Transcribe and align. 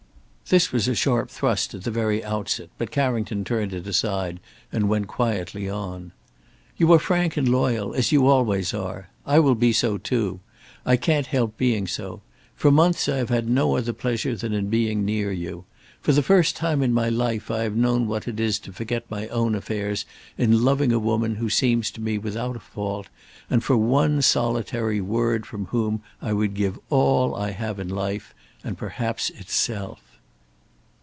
This 0.49 0.73
was 0.73 0.89
a 0.89 0.95
sharp 0.95 1.29
thrust 1.29 1.73
at 1.73 1.85
the 1.85 1.91
very 1.91 2.21
outset, 2.25 2.67
but 2.77 2.91
Carrington 2.91 3.45
turned 3.45 3.71
it 3.71 3.87
aside 3.87 4.41
and 4.69 4.89
went 4.89 5.07
quietly 5.07 5.69
on: 5.69 6.11
"You 6.75 6.91
are 6.91 6.99
frank 6.99 7.37
and 7.37 7.47
loyal, 7.47 7.93
as 7.93 8.11
you 8.11 8.27
always 8.27 8.73
are. 8.73 9.07
I 9.25 9.39
will 9.39 9.55
be 9.55 9.71
so 9.71 9.97
too. 9.97 10.41
I 10.85 10.97
can't 10.97 11.27
help 11.27 11.55
being 11.55 11.87
so. 11.87 12.21
For 12.53 12.69
months 12.69 13.07
I 13.07 13.15
have 13.15 13.29
had 13.29 13.47
no 13.49 13.77
other 13.77 13.93
pleasure 13.93 14.35
than 14.35 14.51
in 14.51 14.69
being 14.69 15.05
near 15.05 15.31
you. 15.31 15.63
For 16.01 16.11
the 16.11 16.21
first 16.21 16.57
time 16.57 16.83
in 16.83 16.91
my 16.91 17.07
life 17.07 17.49
I 17.49 17.63
have 17.63 17.77
known 17.77 18.05
what 18.09 18.27
it 18.27 18.37
is 18.37 18.59
to 18.59 18.73
forget 18.73 19.09
my 19.09 19.29
own 19.29 19.55
affairs 19.55 20.03
in 20.37 20.65
loving 20.65 20.91
a 20.91 20.99
woman 20.99 21.35
who 21.35 21.49
seems 21.49 21.89
to 21.91 22.01
me 22.01 22.17
without 22.17 22.57
a 22.57 22.59
fault, 22.59 23.07
and 23.49 23.63
for 23.63 23.77
one 23.77 24.21
solitary 24.21 24.99
word 24.99 25.45
from 25.45 25.67
whom 25.67 26.03
I 26.21 26.33
would 26.33 26.55
give 26.55 26.77
all 26.89 27.35
I 27.35 27.51
have 27.51 27.79
in 27.79 27.87
life, 27.87 28.35
and 28.65 28.77
perhaps 28.77 29.29
itself." 29.29 30.01